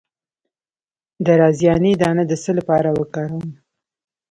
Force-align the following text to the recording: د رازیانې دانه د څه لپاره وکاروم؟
د 1.25 1.27
رازیانې 1.41 1.93
دانه 2.01 2.23
د 2.27 2.33
څه 2.43 2.51
لپاره 2.59 2.89
وکاروم؟ 2.99 3.47